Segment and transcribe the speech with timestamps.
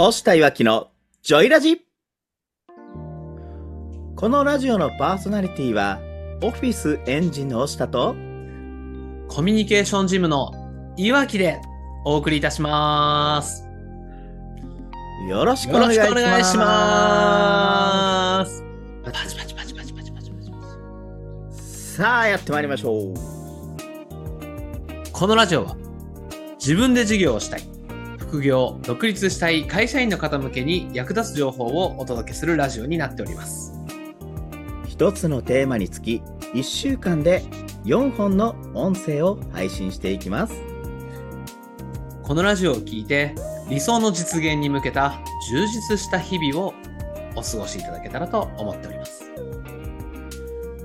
[0.00, 0.92] 押したいわきの
[1.22, 1.80] ジョイラジ。
[4.14, 5.98] このラジオのパーソナリティは
[6.40, 8.14] オフィスエンジンの押したと。
[9.26, 10.52] コミュニケーションジムの
[10.96, 11.60] いわきで
[12.04, 13.66] お送りいたします。
[15.28, 15.94] よろしくお願い
[16.44, 18.62] します。
[19.04, 20.30] パチパチパチパチパチパチパチ
[21.60, 23.14] さあやってまいりましょう。
[25.10, 25.76] このラジオは
[26.60, 27.62] 自分で事業をしたい、
[28.28, 33.72] 副業、独立したい会社員の方向けに役立つ情報をお届けするラジオになっております。
[34.86, 37.42] 一つのテーマにつき1週間で
[37.84, 40.60] 4本の音声を配信していきます
[42.24, 43.34] このラジオを聞いて
[43.70, 45.20] 理想の実現に向けた
[45.50, 46.74] 充実した日々を
[47.36, 49.24] お過ごしいただけたらと思っております。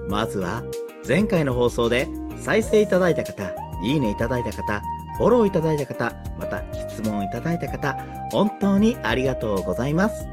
[0.07, 0.63] まずは
[1.07, 2.07] 前回の放送で
[2.37, 3.51] 再生いただいた方
[3.83, 4.81] いいねいただいた方
[5.17, 6.63] フォローいただいた方また
[7.03, 7.97] 質問いただいた方
[8.31, 10.27] 本当にありがとうございます。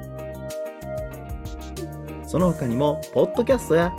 [2.24, 3.92] その他にもポッドキャストや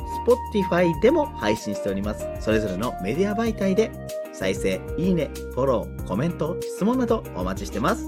[0.54, 2.26] Spotify でも配信しております。
[2.40, 3.92] それぞれのメディア媒体で
[4.32, 8.08] 再生いいねフォローコメント質問などお待ちしてます。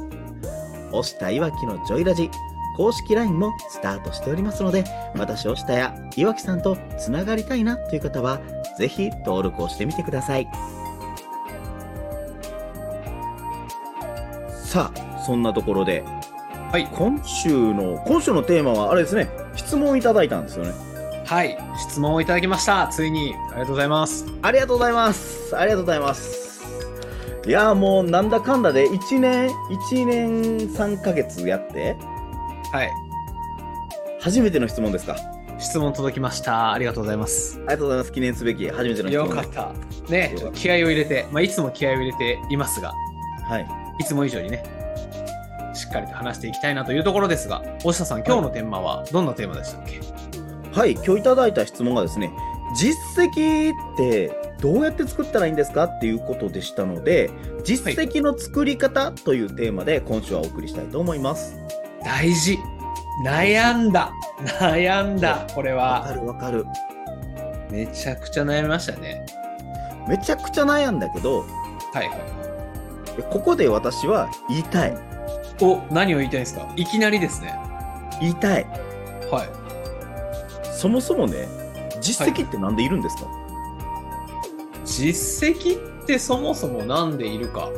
[0.93, 2.29] 押したいわきのジョイラジ
[2.77, 4.83] 公式 LINE もスタートしておりますので
[5.15, 8.39] 私押したや岩木さんとつながりたいなという方は
[8.77, 10.47] ぜひ登録をしてみてください。
[14.73, 16.03] さあそんなところで
[16.71, 16.89] はい。
[16.91, 20.71] 今週の今週のテーマはあれですね質問いただいたんですよね
[21.27, 21.55] はい。
[21.87, 22.87] 質問をいただきました。
[22.87, 23.35] ついに。
[23.51, 24.25] ありがとうございます。
[24.41, 26.63] ありがとうございますありがとうございます
[27.45, 29.49] いやーもうなんだかんだで1年
[29.91, 31.95] 1年3ヶ月やって
[32.71, 32.89] はい。
[34.19, 35.15] 初めての質問ですか？
[35.59, 36.73] 質問届きました。
[36.73, 37.57] ありがとうございます。
[37.57, 39.71] ありがとうございます記念すべき初めての質問よかった。
[40.11, 42.91] ね、気合を入れて、まあ、いつも気合を入れていますが、
[43.47, 44.63] はいいつも以上にね、
[45.73, 49.99] しっかりと話していきたいなというところですが、大下さん、今日のテーマはどんなテーマでしたっけ？
[50.71, 52.31] はい、今日いただいた質問がですね、
[52.75, 57.29] 実績ってどうやって作ったらいいんですかっていうことでしたので、
[57.63, 61.59] 実績の作り方というテーマで今週はお送りしたいと思います。
[62.03, 62.57] 大事。
[63.23, 64.11] 悩んだ。
[64.59, 65.45] 悩んだ。
[65.53, 66.13] これわかは。
[66.15, 66.65] るわかる。
[67.69, 69.25] めちゃくちゃ悩みましたね。
[70.07, 71.41] めちゃくちゃ悩んだけど、
[71.93, 72.42] はいはい。
[73.29, 74.97] ここで私は言いたい。
[75.61, 76.67] お、何を言いたいんですか？
[76.75, 77.53] いきなりですね。
[78.19, 78.65] 言いたい。
[79.31, 79.49] はい。
[80.73, 81.47] そもそもね、
[82.01, 83.27] 実績ってなんでいるんですか、
[84.85, 87.69] 実績ってそもそもなんでいるか。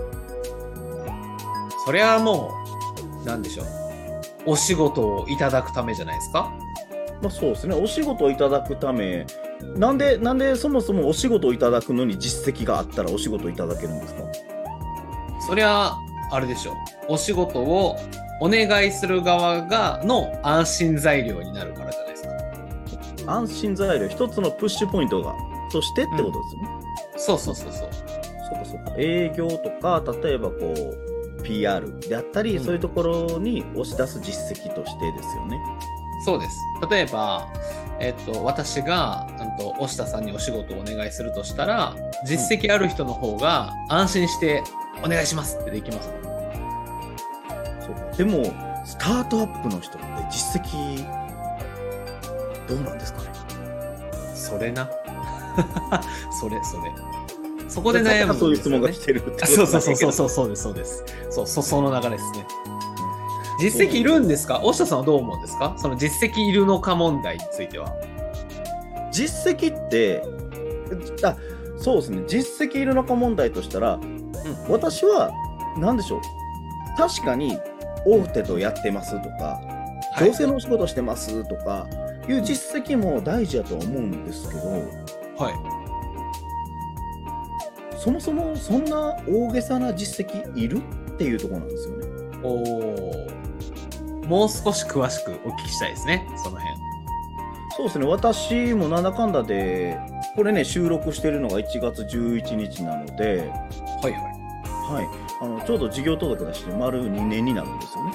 [1.85, 2.51] それはも
[3.23, 3.65] う、なんでしょう。
[4.47, 6.51] お仕事をいただくためじゃないですか？
[7.21, 9.25] まあそうですね、お仕事をいただくため、
[9.75, 14.23] なんで、なんでそもそもお仕事をいただくのに実績があったらお仕事をいただけるんですか？
[15.45, 15.93] そりゃ、
[16.31, 16.75] あれでしょう。
[17.09, 17.97] お仕事を
[18.41, 22.23] お願いする側がの安心材料になるからじゃないです
[23.25, 23.33] か。
[23.33, 25.33] 安心材料、一つのプッシュポイントが、
[25.71, 26.69] としてってことですよね。
[27.17, 27.89] そうそうそうそう。
[28.49, 28.93] そうかそうか。
[28.97, 35.59] 営業とか、例えばこう、PR であったり、うんそういうところに押し出す実績としてですよね。
[36.25, 36.57] そうです。
[36.89, 37.47] 例えば、
[37.99, 41.95] えっと、私が、うんと、押田さんにお仕事をお願いするとしたら、
[42.25, 44.63] 実績ある人の方が安心して、
[45.03, 46.09] お願いしますってできます。
[47.85, 48.01] そうか。
[48.17, 48.43] でも、
[48.85, 51.05] スタートアップの人って実績、
[52.67, 53.29] どうなんですかね？
[54.33, 54.89] それな。
[56.39, 56.91] それ、それ。
[57.69, 58.39] そこで悩むね。
[58.39, 60.11] そういう質問が来てるってそうそうそうそうう。
[60.13, 62.45] そうそうですそうですそうそその流れですね
[63.59, 64.61] 実績いるんですか？
[64.63, 65.73] 大下さんはどう思うんですか？
[65.77, 67.91] その実績いるのか問題については
[69.11, 70.23] 実績って、
[71.23, 71.35] あ、
[71.77, 72.23] そうですね。
[72.27, 73.97] 実績いるのか問題としたら、
[74.69, 75.31] 私は、
[75.77, 76.21] なんでしょう。
[76.97, 77.59] 確かに、
[78.05, 79.59] 大手とやってますとか、
[80.15, 80.25] はい。
[80.25, 81.87] 行政のお仕事してますとか
[82.29, 84.61] いう実績も大事だとは思うんですけど
[85.37, 85.55] はい。
[87.97, 90.77] そもそもそんな大げさな実績いる
[91.11, 92.05] っていうところなんですよね。
[92.43, 93.25] おお
[94.27, 96.75] もう少し詳しくお聞きしたいですねその辺。
[97.75, 98.05] そうですね。
[98.05, 99.99] 私もなんだかんだで
[100.35, 103.51] これね収録してるのが1月11日なので
[104.01, 104.34] はいはい
[104.87, 105.07] はい。
[105.41, 108.11] あのちょうど事業届出して丸2年になるんですよね。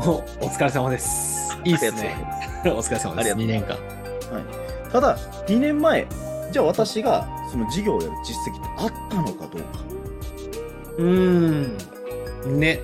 [0.00, 0.02] お
[0.44, 1.58] お疲れ様です。
[1.64, 2.16] いいっすね。
[2.64, 3.06] お疲れ様です。
[3.08, 3.76] ありがとう2年間。
[3.76, 6.06] はい、ただ2年前
[6.52, 9.80] じゃあ私がその事業をやる実績ってあったのかどうか。
[10.98, 11.04] うー
[12.46, 12.58] ん。
[12.60, 12.80] ね。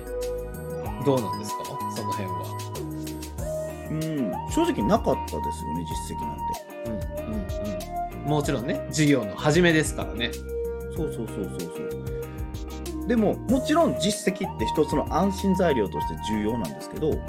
[1.05, 1.63] どうなんですか？
[1.95, 2.33] その辺は。
[3.91, 4.31] うん。
[4.51, 6.41] 正直なかったですよね実績なんて。
[6.85, 8.29] うんうんうん。
[8.29, 10.31] もちろんね事業の始めですからね。
[10.95, 12.16] そうそうそうそうそう
[13.07, 17.19] でももちろん実績って一つの安心材料として重要なんですけどうん。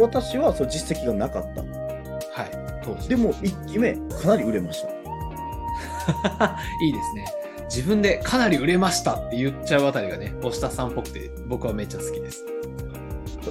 [0.00, 1.62] 私はそう実績がなかった。
[1.62, 2.50] はい。
[2.82, 3.08] 当時。
[3.08, 4.88] でも1期目かなり売れました。
[6.82, 7.24] いいですね。
[7.64, 12.44] 自分でかなり売れましたって言っちゃうあたりがね、押田さんっぽくて僕はめっちゃ好きです。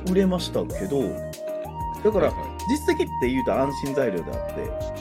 [0.10, 1.04] 売れましたけど、
[2.04, 2.32] だから
[2.70, 4.98] 実績って言うと安心材料であって、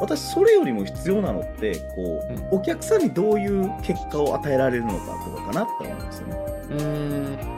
[0.00, 2.22] 私それよりも必要なのってこ
[2.52, 6.36] う、お客さんにどういう結果を与えられるのかとかかなって思うんですよね。
[6.70, 7.56] うーん。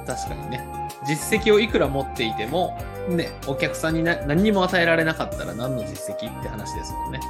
[0.00, 0.06] うん。
[0.06, 0.66] 確かにね。
[1.06, 2.78] 実績をいくら持っていても、
[3.08, 7.20] ね、お客さんにな何にも与えられなかったら何の実績って話ですもんね。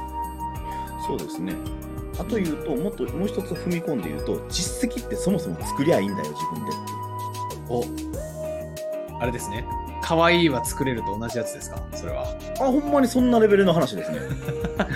[1.07, 1.53] そうですね。
[2.19, 8.09] あと言うと、もっともう一つ踏み込んで言うと、実績ってそもそも作りゃいいんだよ、自分でって。
[9.17, 9.65] お、あれですね。
[10.09, 11.85] 可愛いは作れると同じやつですか？
[11.93, 12.23] それは。
[12.59, 14.17] あ、ほんまにそんなレベルの話ですね。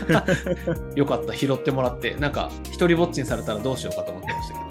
[0.95, 2.15] よかった、拾ってもらって。
[2.15, 4.65] なんか、一人ぼっちにされたらどうしようかと思ってましたけど。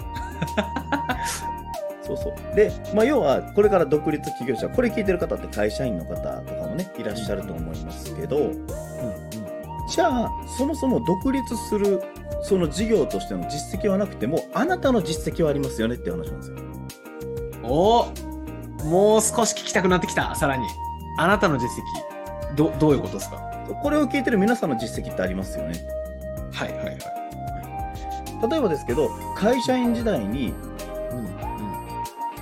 [2.03, 2.55] そうそう。
[2.57, 8.63] で、まあ、要は、これから独立起業者、これ聞いてる方って会社員の方とかもね、いらっしゃると思いますけど、うんうん。
[9.87, 12.01] じゃあ、そもそも独立する、
[12.41, 16.57] その事業としての実績はなくても、あなたの実績はありますよねって話なんですよ。
[17.63, 18.07] お
[18.83, 20.67] もう少し聞きたくなってきた、さらに。
[21.17, 23.37] あなたの実績、ど、どういうことですか？
[23.81, 25.75] これを聞いてる皆さんの実績ってありますよね。
[26.51, 26.97] はいはいはい。
[28.49, 30.53] 例えばですけど、会社員時代に、
[31.11, 31.25] うんうん。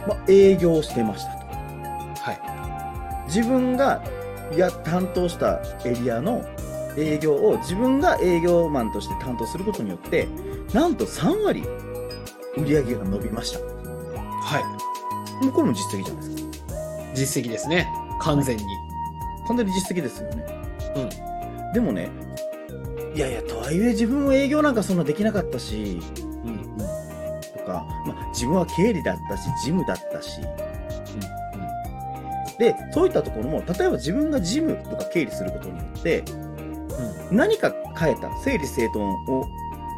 [0.07, 1.45] まあ、営業をしてましたと。
[2.21, 3.27] はい。
[3.27, 4.01] 自分が
[4.55, 6.43] や担当したエリアの
[6.97, 10.27] 営業を自分が営業マンとして担当することによって
[10.73, 11.63] なんと3割
[12.57, 14.63] 売り上げが伸びましたはい。
[15.41, 16.51] もうこれも実績じゃないですか
[17.13, 17.87] 実績ですね。
[18.21, 18.63] 完全に。
[19.47, 20.45] 完全に実績ですよね
[20.95, 21.73] うん。
[21.73, 22.09] でもね
[23.15, 25.99] いやいやとはいえ自分も営業なんかそんなできなかったし
[26.45, 26.77] うんうん。
[26.77, 26.85] と
[27.65, 30.39] か、まあ、自分は経理だったし事務だったし
[32.59, 36.23] でそういったところも例えば自分が事務とか経理することによって
[37.31, 39.45] 何か変えた整理整頓を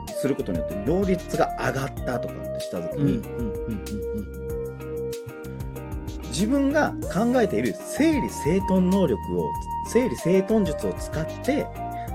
[0.08, 3.02] することによって能率が上がったとかってした時うん。
[3.02, 3.08] うん。
[3.08, 3.28] に、うん。
[3.28, 3.74] うん。
[3.74, 4.03] うん。
[6.34, 9.54] 自分が考えている整理整頓能力を
[9.88, 11.68] 整理整頓術を使って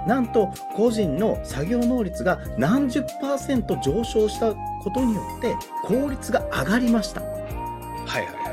[0.06, 5.55] なんと個人の作業能率が何十パーセント上昇したことによって
[5.85, 7.31] 効率が上がりましたはい
[8.09, 8.49] はいはいは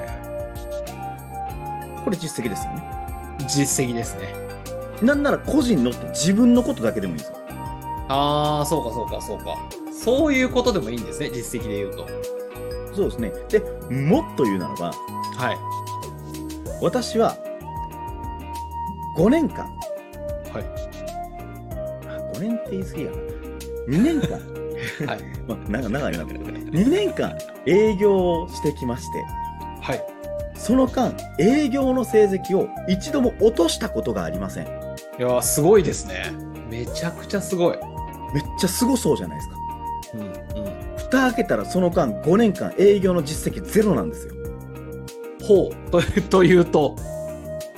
[2.03, 2.95] これ実績ですよね
[3.39, 3.43] い。
[3.47, 4.33] 実績ですね。
[5.01, 7.37] なんなら個人のって自分のことだけでもいいんですよ
[8.07, 9.57] ああ、そうかそうかそうか。
[9.91, 12.07] そういうことでもいいんですね、実績で言うと。
[12.95, 13.59] そうですねで
[13.91, 14.91] もっと言うならば
[15.37, 15.57] はい。
[16.81, 17.35] 私は
[19.17, 19.65] 5年間
[20.51, 20.63] はい。
[22.07, 23.17] あ5年って言い過ぎやな
[23.87, 24.39] 2年間
[25.07, 25.19] はい。
[25.47, 29.23] まあ、長長いなこれ2年間営業をしてきまして
[29.81, 30.03] はい。
[30.55, 34.67] その間営業の成績を一度も落としたことがありませんい
[35.21, 36.33] やー、すごいですね。
[36.69, 37.77] めちゃくちゃすごい。
[38.33, 39.55] めっちゃすごそうじゃないですか
[40.15, 40.33] うんうん。
[41.15, 44.33] 蓋開けたらその間5年間営業の実績ゼロなんですよ
[45.43, 45.91] ほう。
[45.91, 46.95] と というと？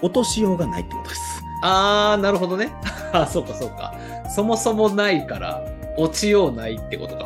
[0.02, 1.22] 落としようがないってことです
[1.64, 2.72] あー、なるほどね。
[3.12, 3.94] あそうかそうか。
[4.34, 5.64] そもそもないから、
[5.98, 7.26] 落ちようないってことか。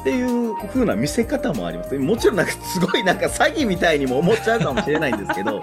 [0.00, 5.62] っていう風な見せ方もありますもちろんなんかすごいなんか詐欺みたいにも思っちゃうかもしれないんですけど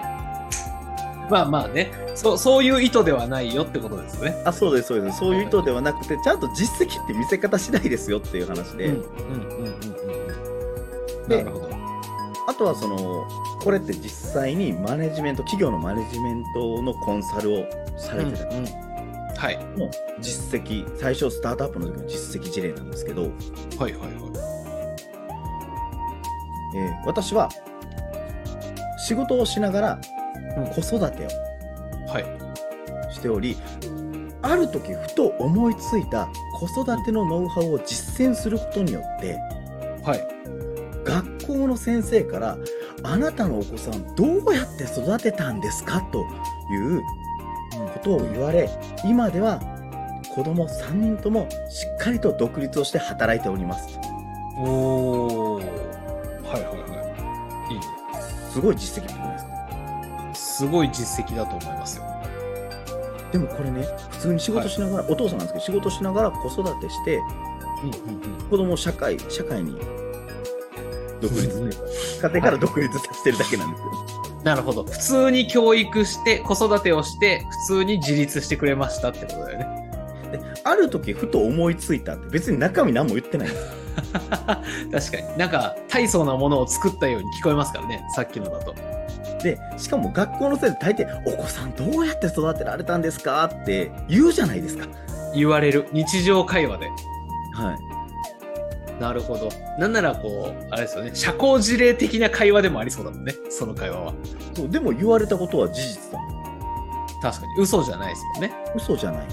[1.30, 1.92] まあまあね。
[2.14, 4.42] そう、そういう意図ではないよってことですよね。
[4.44, 9.66] あそうですそうですそういう意図ではなくてちゃんと実績って見せ方次第ですよっていう話で、うんうんうんうん
[11.22, 11.28] うん。
[11.28, 11.70] でなるほど。
[12.48, 13.28] あとはその
[13.62, 17.64] これって実際にマネジメント企業のマネジメントのコンサルを
[17.96, 18.64] されてたうんうん
[19.36, 19.58] はい。
[19.76, 19.88] の
[20.20, 23.30] 実績最初スタートアップの時の実績事例なんですけど、はい
[23.78, 24.10] はいはい。
[26.76, 27.48] えー私は
[28.98, 30.19] 仕事をしながらうん
[30.74, 31.26] 子育て
[32.08, 32.24] はい。
[33.08, 33.56] をしており、
[34.42, 39.38] ある時ふと思いついた子育てのノウハウを実践することによって
[40.04, 40.26] はい。
[41.04, 42.56] 学校の先生から
[43.02, 46.24] 「あなたのお子さんどうやって育てたんですか?」と
[46.72, 47.02] いう
[47.94, 48.68] ことを言われ
[49.04, 49.60] 今では
[50.34, 53.98] 子供3人ともしっかりと独立をして働いております
[54.58, 55.64] おー。
[56.44, 56.72] はいはいは
[57.70, 57.72] い。
[57.72, 57.84] いいね。
[58.52, 59.49] すごい実績ですか
[60.60, 62.04] すごい実績だと思いますよ。
[63.32, 68.50] でもこれね普通に仕事しながら、お父さんなんですけど仕事しながら子育てしてうんうんうん。
[68.50, 69.78] 子供を社会社会に
[71.22, 71.70] 独立という
[72.20, 74.84] か家庭から独立させてるだけなんですよ、なるほど。
[74.84, 79.90] 普通に教育して、子育てをして、普通に自立してくれましたってことだよね。
[80.32, 83.79] である時ふと思いついたって別に中身何も言ってないんです
[84.92, 85.38] 確かに。
[85.38, 88.74] なんか、大層なものを作ったように聞こえますからね、さっきのだと。
[89.42, 94.86] で、しかも学校の先生大抵、お子さんどうやって育てられたんですかって言うじゃないですか。
[95.34, 95.86] 言われる。
[95.92, 96.86] 日常会話で。
[97.54, 97.76] は
[98.98, 99.00] い。
[99.00, 99.48] なるほど。
[99.78, 104.14] なんならこう、あれですよね、社交辞令的な会話でもありそうだもんね、その会話は。
[104.54, 106.30] そう、でも言われたことは事実だもん。
[107.22, 107.54] 確かに。
[107.58, 108.52] 嘘じゃないですもんね。
[108.76, 109.26] 嘘じゃない。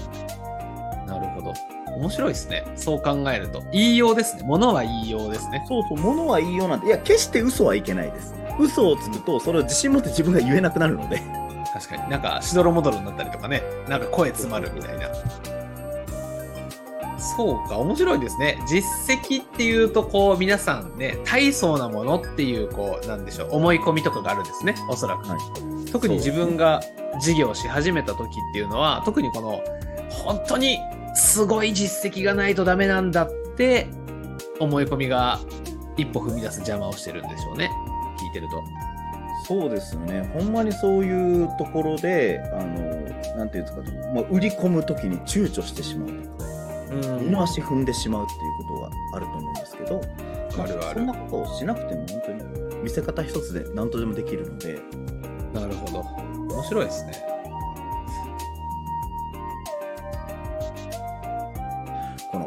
[1.08, 1.54] なるほど。
[1.96, 2.64] 面白いですね。
[2.76, 3.62] そう考えると。
[3.72, 4.42] 言いようですね。
[4.44, 5.64] 物は言いようですね。
[5.66, 8.34] そうそう、物は言いようなんて、いや、決して嘘はいけないです。
[8.60, 11.22] 嘘をつくと、それを自信持って自分が言えなくなるので。
[11.72, 12.10] 確かに。
[12.10, 13.62] なんか、しどろもどろになったりとかね。
[13.88, 15.08] なんか声詰まるみたいな。
[17.18, 18.58] そうか、面白いですね。
[18.68, 18.84] 実
[19.18, 25.28] 績っていうと、こう、皆さんね、大層なものっていう、こう、なんでしょう、思い込みとかがあるんですね、おそらく。
[25.28, 25.38] はい
[25.90, 26.82] 特に自分が
[27.20, 29.62] 事業をし始めた時っていうのは、特にこの、
[30.10, 30.78] 本当に
[31.18, 33.88] すごい実績がないとダメなんだって、
[34.60, 35.40] 思い込みが
[35.96, 37.70] 一歩踏み出す邪魔をしてるんでしょうね。
[38.20, 38.62] 聞いてると。
[39.46, 40.30] そうですよね。
[40.34, 43.82] ほんまにそういうところで、あの、なんていうんですか、
[44.12, 46.44] もう売り込むときに躊躇してしまうとか、
[46.90, 50.00] うん二の足踏んでしまうっていうことがあると思うんですけど、
[50.62, 54.78] あるあるそんなことをしなくても本当に見せ方一つで何とでもできるので、
[55.52, 56.00] なるほど。
[56.54, 57.12] 面白いですね。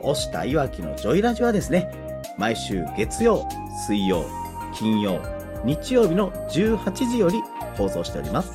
[0.02, 1.92] の押したいわきのジョイラジはですね、
[2.38, 3.48] 毎週月曜、
[3.88, 4.26] 水曜、
[4.74, 5.22] 金曜、
[5.64, 7.42] 日曜日の18時より
[7.78, 8.52] 放送しております。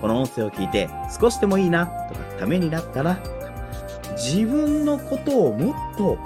[0.00, 3.50] この音声を聞いて少しでもいいなとかためになったなとか、
[4.16, 6.18] 自分のことをもっと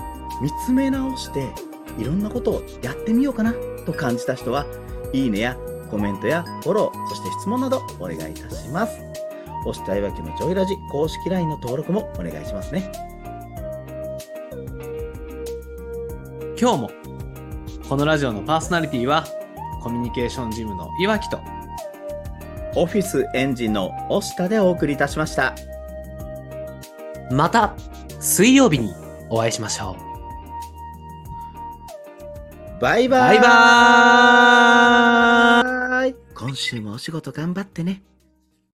[0.43, 1.49] 見つめ直して
[1.99, 3.55] いろんなことをやってみようかな
[3.87, 4.67] と感じた人は、
[5.13, 5.57] いいねや
[5.91, 8.99] コメントやフォロー、そして質問などお願いいたします。
[9.67, 13.08] 押したいわきのジョイラジ公式 LINE の登録もお願いしますね。
[16.61, 16.91] 今日も、
[17.89, 19.25] このラジオのパーソナリティは、
[19.81, 21.39] コミュニケーションジムの岩木と、
[22.75, 25.55] オフィスエンジンの押下でお送りいたしました。
[27.31, 27.77] また、
[28.19, 28.93] 水曜日に
[29.31, 30.01] お会いしましょう。
[32.81, 38.03] バイバイバイバーイ今週もお仕事頑張ってね。